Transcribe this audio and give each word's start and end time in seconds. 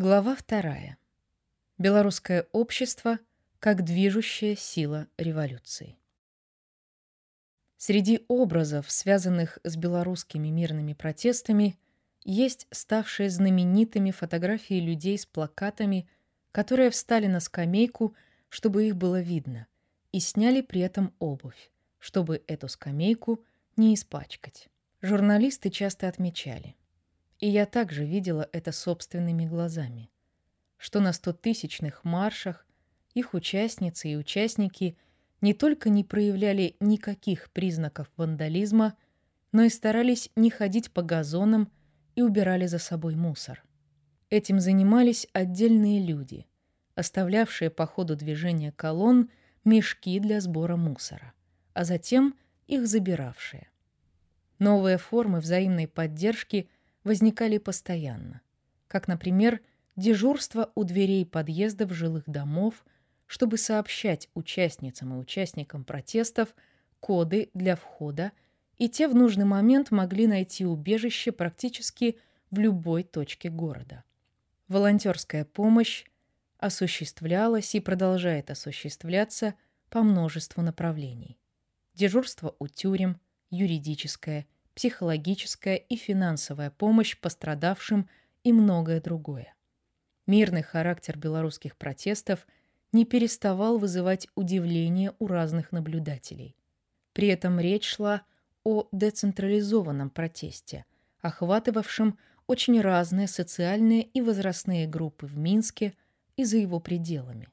Глава 0.00 0.36
вторая. 0.36 0.96
Белорусское 1.76 2.46
общество 2.52 3.18
как 3.58 3.82
движущая 3.82 4.54
сила 4.54 5.08
революции. 5.18 5.98
Среди 7.78 8.24
образов, 8.28 8.88
связанных 8.92 9.58
с 9.64 9.74
белорусскими 9.74 10.50
мирными 10.50 10.92
протестами, 10.92 11.76
есть 12.22 12.68
ставшие 12.70 13.28
знаменитыми 13.28 14.12
фотографии 14.12 14.78
людей 14.78 15.18
с 15.18 15.26
плакатами, 15.26 16.08
которые 16.52 16.90
встали 16.90 17.26
на 17.26 17.40
скамейку, 17.40 18.14
чтобы 18.50 18.86
их 18.86 18.94
было 18.94 19.20
видно, 19.20 19.66
и 20.12 20.20
сняли 20.20 20.60
при 20.60 20.80
этом 20.80 21.12
обувь, 21.18 21.72
чтобы 21.98 22.44
эту 22.46 22.68
скамейку 22.68 23.44
не 23.76 23.96
испачкать. 23.96 24.68
Журналисты 25.02 25.70
часто 25.70 26.06
отмечали. 26.06 26.76
И 27.40 27.48
я 27.48 27.66
также 27.66 28.04
видела 28.04 28.48
это 28.52 28.72
собственными 28.72 29.46
глазами, 29.46 30.10
что 30.76 31.00
на 31.00 31.12
стотысячных 31.12 32.04
маршах 32.04 32.66
их 33.14 33.34
участницы 33.34 34.08
и 34.08 34.16
участники 34.16 34.96
не 35.40 35.54
только 35.54 35.88
не 35.88 36.04
проявляли 36.04 36.76
никаких 36.80 37.50
признаков 37.52 38.10
вандализма, 38.16 38.96
но 39.52 39.62
и 39.62 39.68
старались 39.68 40.30
не 40.36 40.50
ходить 40.50 40.92
по 40.92 41.02
газонам 41.02 41.70
и 42.16 42.22
убирали 42.22 42.66
за 42.66 42.78
собой 42.78 43.14
мусор. 43.14 43.62
Этим 44.30 44.60
занимались 44.60 45.26
отдельные 45.32 46.04
люди, 46.04 46.46
оставлявшие 46.96 47.70
по 47.70 47.86
ходу 47.86 48.16
движения 48.16 48.72
колонн 48.72 49.30
мешки 49.64 50.18
для 50.18 50.40
сбора 50.40 50.76
мусора, 50.76 51.32
а 51.72 51.84
затем 51.84 52.34
их 52.66 52.86
забиравшие. 52.86 53.70
Новые 54.58 54.98
формы 54.98 55.40
взаимной 55.40 55.86
поддержки 55.86 56.68
возникали 57.04 57.58
постоянно, 57.58 58.40
как, 58.86 59.08
например, 59.08 59.60
дежурство 59.96 60.70
у 60.74 60.84
дверей 60.84 61.26
подъездов 61.26 61.92
жилых 61.92 62.24
домов, 62.26 62.84
чтобы 63.26 63.58
сообщать 63.58 64.28
участницам 64.34 65.14
и 65.14 65.18
участникам 65.18 65.84
протестов 65.84 66.54
коды 67.00 67.50
для 67.54 67.76
входа, 67.76 68.32
и 68.76 68.88
те 68.88 69.08
в 69.08 69.14
нужный 69.14 69.44
момент 69.44 69.90
могли 69.90 70.26
найти 70.26 70.64
убежище 70.64 71.32
практически 71.32 72.18
в 72.50 72.58
любой 72.58 73.02
точке 73.02 73.50
города. 73.50 74.04
Волонтерская 74.68 75.44
помощь 75.44 76.04
осуществлялась 76.58 77.74
и 77.74 77.80
продолжает 77.80 78.50
осуществляться 78.50 79.54
по 79.90 80.02
множеству 80.02 80.62
направлений. 80.62 81.38
Дежурство 81.94 82.54
у 82.58 82.68
тюрем, 82.68 83.20
юридическое, 83.50 84.46
психологическая 84.78 85.74
и 85.74 85.96
финансовая 85.96 86.70
помощь 86.70 87.18
пострадавшим 87.18 88.08
и 88.44 88.52
многое 88.52 89.00
другое. 89.00 89.52
Мирный 90.28 90.62
характер 90.62 91.18
белорусских 91.18 91.76
протестов 91.76 92.46
не 92.92 93.04
переставал 93.04 93.78
вызывать 93.78 94.28
удивление 94.36 95.14
у 95.18 95.26
разных 95.26 95.72
наблюдателей. 95.72 96.54
При 97.12 97.26
этом 97.26 97.58
речь 97.58 97.88
шла 97.88 98.22
о 98.62 98.86
децентрализованном 98.92 100.10
протесте, 100.10 100.84
охватывавшем 101.22 102.16
очень 102.46 102.80
разные 102.80 103.26
социальные 103.26 104.02
и 104.02 104.20
возрастные 104.20 104.86
группы 104.86 105.26
в 105.26 105.36
Минске 105.36 105.94
и 106.36 106.44
за 106.44 106.58
его 106.58 106.78
пределами. 106.78 107.48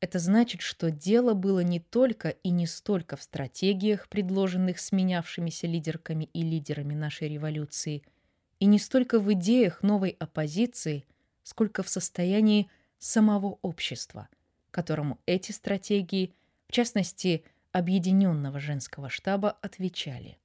Это 0.00 0.20
значит, 0.20 0.60
что 0.60 0.90
дело 0.90 1.34
было 1.34 1.60
не 1.60 1.80
только 1.80 2.28
и 2.28 2.50
не 2.50 2.66
столько 2.66 3.16
в 3.16 3.22
стратегиях, 3.22 4.08
предложенных 4.08 4.78
сменявшимися 4.78 5.66
лидерками 5.66 6.24
и 6.32 6.42
лидерами 6.42 6.94
нашей 6.94 7.28
революции, 7.28 8.04
и 8.60 8.66
не 8.66 8.78
столько 8.78 9.18
в 9.18 9.32
идеях 9.32 9.82
новой 9.82 10.10
оппозиции, 10.10 11.04
сколько 11.42 11.82
в 11.82 11.88
состоянии 11.88 12.70
самого 12.98 13.58
общества, 13.62 14.28
которому 14.70 15.18
эти 15.26 15.50
стратегии, 15.50 16.32
в 16.68 16.72
частности, 16.72 17.44
объединенного 17.72 18.60
женского 18.60 19.08
штаба, 19.08 19.50
отвечали. 19.62 20.38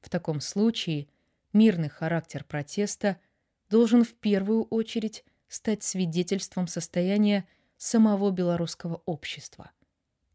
В 0.00 0.10
таком 0.10 0.40
случае 0.40 1.06
мирный 1.52 1.88
характер 1.88 2.44
протеста 2.44 3.18
должен 3.70 4.04
в 4.04 4.14
первую 4.14 4.64
очередь 4.64 5.24
стать 5.48 5.82
свидетельством 5.82 6.66
состояния 6.66 7.46
самого 7.76 8.30
белорусского 8.30 9.02
общества, 9.06 9.70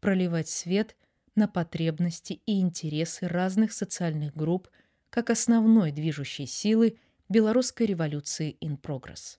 проливать 0.00 0.48
свет 0.48 0.96
на 1.34 1.48
потребности 1.48 2.40
и 2.46 2.60
интересы 2.60 3.28
разных 3.28 3.72
социальных 3.72 4.34
групп 4.34 4.68
как 5.10 5.30
основной 5.30 5.92
движущей 5.92 6.46
силы 6.46 6.98
белорусской 7.28 7.86
революции 7.86 8.56
in 8.60 8.80
progress. 8.80 9.38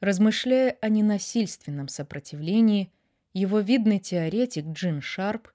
Размышляя 0.00 0.76
о 0.80 0.88
ненасильственном 0.88 1.88
сопротивлении, 1.88 2.92
его 3.32 3.60
видный 3.60 3.98
теоретик 3.98 4.66
Джин 4.66 5.00
Шарп 5.00 5.48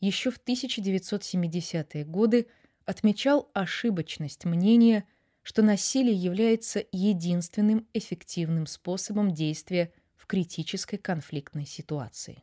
еще 0.00 0.30
в 0.30 0.40
1970-е 0.40 2.04
годы 2.04 2.46
отмечал 2.84 3.50
ошибочность 3.52 4.44
мнения, 4.44 5.04
что 5.42 5.62
насилие 5.62 6.14
является 6.14 6.84
единственным 6.92 7.86
эффективным 7.92 8.66
способом 8.66 9.32
действия 9.32 9.92
в 10.16 10.26
критической 10.26 10.98
конфликтной 10.98 11.66
ситуации. 11.66 12.42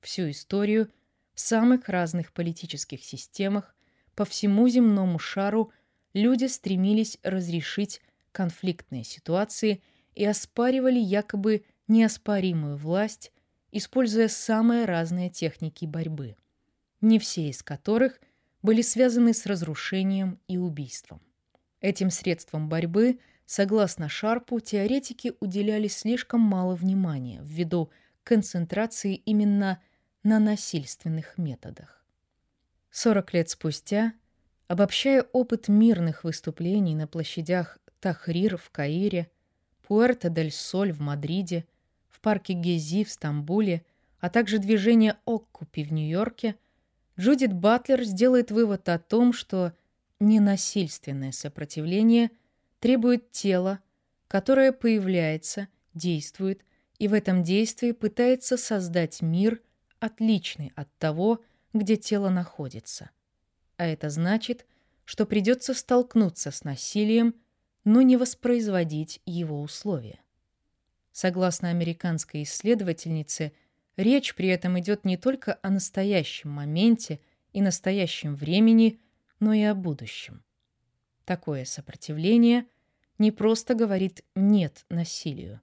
Всю 0.00 0.30
историю 0.30 0.90
в 1.34 1.40
самых 1.40 1.88
разных 1.88 2.32
политических 2.32 3.04
системах 3.04 3.74
по 4.14 4.24
всему 4.24 4.68
земному 4.68 5.18
шару 5.18 5.72
люди 6.14 6.46
стремились 6.46 7.18
разрешить 7.22 8.00
конфликтные 8.32 9.04
ситуации 9.04 9.82
и 10.14 10.24
оспаривали 10.24 10.98
якобы 10.98 11.64
неоспоримую 11.88 12.76
власть, 12.76 13.32
используя 13.72 14.28
самые 14.28 14.84
разные 14.84 15.30
техники 15.30 15.84
борьбы, 15.84 16.36
не 17.00 17.18
все 17.18 17.48
из 17.48 17.62
которых 17.62 18.20
были 18.62 18.82
связаны 18.82 19.34
с 19.34 19.46
разрушением 19.46 20.38
и 20.48 20.58
убийством. 20.58 21.20
Этим 21.80 22.10
средством 22.10 22.68
борьбы 22.68 23.18
Согласно 23.52 24.08
Шарпу, 24.08 24.60
теоретики 24.60 25.32
уделяли 25.40 25.88
слишком 25.88 26.40
мало 26.40 26.76
внимания 26.76 27.40
ввиду 27.42 27.90
концентрации 28.22 29.16
именно 29.16 29.82
на 30.22 30.38
насильственных 30.38 31.36
методах. 31.36 32.04
40 32.92 33.34
лет 33.34 33.50
спустя, 33.50 34.12
обобщая 34.68 35.22
опыт 35.32 35.66
мирных 35.66 36.22
выступлений 36.22 36.94
на 36.94 37.08
площадях 37.08 37.78
Тахрир 37.98 38.56
в 38.56 38.70
Каире, 38.70 39.32
Пуэрто-дель-Соль 39.82 40.92
в 40.92 41.00
Мадриде, 41.00 41.66
в 42.08 42.20
парке 42.20 42.52
Гези 42.52 43.02
в 43.02 43.10
Стамбуле, 43.10 43.84
а 44.20 44.30
также 44.30 44.58
движение 44.58 45.16
Оккупи 45.24 45.82
в 45.82 45.92
Нью-Йорке, 45.92 46.54
Джудит 47.18 47.52
Батлер 47.52 48.04
сделает 48.04 48.52
вывод 48.52 48.88
о 48.88 49.00
том, 49.00 49.32
что 49.32 49.72
ненасильственное 50.20 51.32
сопротивление– 51.32 52.30
требует 52.80 53.30
тела, 53.30 53.80
которое 54.26 54.72
появляется, 54.72 55.68
действует 55.94 56.64
и 56.98 57.08
в 57.08 57.14
этом 57.14 57.42
действии 57.42 57.92
пытается 57.92 58.56
создать 58.56 59.22
мир, 59.22 59.62
отличный 60.00 60.72
от 60.76 60.94
того, 60.98 61.40
где 61.72 61.96
тело 61.96 62.28
находится. 62.28 63.10
А 63.76 63.86
это 63.86 64.10
значит, 64.10 64.66
что 65.04 65.24
придется 65.24 65.72
столкнуться 65.74 66.50
с 66.50 66.64
насилием, 66.64 67.34
но 67.84 68.02
не 68.02 68.16
воспроизводить 68.16 69.20
его 69.24 69.62
условия. 69.62 70.20
Согласно 71.12 71.70
американской 71.70 72.42
исследовательнице, 72.42 73.52
речь 73.96 74.34
при 74.34 74.48
этом 74.48 74.78
идет 74.78 75.04
не 75.04 75.16
только 75.16 75.58
о 75.62 75.70
настоящем 75.70 76.50
моменте 76.50 77.20
и 77.52 77.62
настоящем 77.62 78.36
времени, 78.36 79.00
но 79.38 79.52
и 79.52 79.62
о 79.62 79.74
будущем. 79.74 80.44
Такое 81.30 81.64
сопротивление 81.64 82.66
не 83.18 83.30
просто 83.30 83.76
говорит 83.76 84.24
«нет» 84.34 84.84
насилию, 84.88 85.60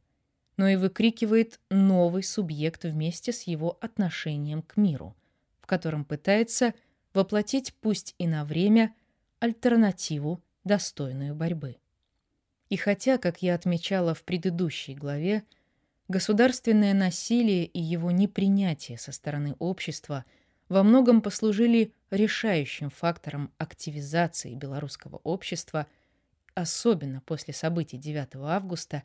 но 0.56 0.70
и 0.70 0.78
выкрикивает 0.78 1.60
новый 1.70 2.24
субъект 2.24 2.86
вместе 2.86 3.34
с 3.34 3.42
его 3.42 3.78
отношением 3.82 4.62
к 4.62 4.78
миру, 4.78 5.14
в 5.60 5.66
котором 5.66 6.06
пытается 6.06 6.74
воплотить 7.14 7.74
пусть 7.82 8.16
и 8.18 8.28
на 8.28 8.46
время 8.46 8.96
альтернативу, 9.40 10.42
достойную 10.64 11.36
борьбы. 11.36 11.76
И 12.70 12.78
хотя, 12.78 13.18
как 13.18 13.42
я 13.42 13.54
отмечала 13.54 14.14
в 14.14 14.24
предыдущей 14.24 14.96
главе, 14.96 15.44
государственное 16.08 16.94
насилие 16.94 17.66
и 17.66 17.82
его 17.82 18.12
непринятие 18.12 18.98
со 18.98 19.12
стороны 19.12 19.54
общества 19.60 20.24
во 20.70 20.84
многом 20.84 21.22
послужили 21.22 21.94
решающим 22.10 22.90
фактором 22.90 23.52
активизации 23.58 24.54
белорусского 24.54 25.18
общества, 25.24 25.88
особенно 26.54 27.22
после 27.22 27.54
событий 27.54 27.98
9 27.98 28.36
августа, 28.36 29.04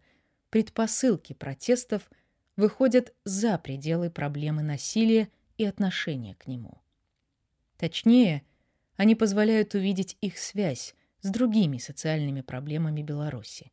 предпосылки 0.50 1.32
протестов 1.32 2.10
выходят 2.56 3.12
за 3.24 3.58
пределы 3.58 4.10
проблемы 4.10 4.62
насилия 4.62 5.28
и 5.56 5.64
отношения 5.64 6.34
к 6.34 6.46
нему. 6.46 6.80
Точнее, 7.78 8.42
они 8.96 9.14
позволяют 9.14 9.74
увидеть 9.74 10.16
их 10.20 10.38
связь 10.38 10.94
с 11.20 11.30
другими 11.30 11.78
социальными 11.78 12.40
проблемами 12.40 13.02
Беларуси. 13.02 13.72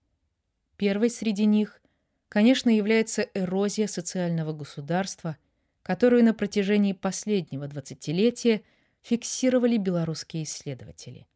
Первой 0.78 1.10
среди 1.10 1.46
них 1.46 1.82
конечно, 2.30 2.70
является 2.70 3.24
эрозия 3.34 3.88
социального 3.88 4.54
государства, 4.54 5.36
которую 5.84 6.24
на 6.24 6.34
протяжении 6.34 6.94
последнего 6.94 7.68
двадцатилетия 7.68 8.62
фиксировали 9.02 9.78
белорусские 9.78 10.44
исследователи. 10.44 11.28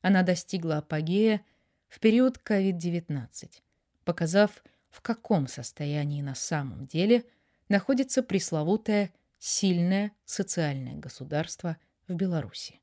Она 0.00 0.22
достигла 0.22 0.78
апогея 0.78 1.44
в 1.88 2.00
период 2.00 2.38
COVID-19, 2.38 3.50
показав, 4.04 4.62
в 4.90 5.00
каком 5.00 5.48
состоянии 5.48 6.22
на 6.22 6.34
самом 6.34 6.86
деле 6.86 7.24
находится 7.68 8.22
пресловутое 8.22 9.12
сильное 9.38 10.12
социальное 10.24 10.94
государство 10.94 11.76
в 12.06 12.14
Беларуси. 12.14 12.80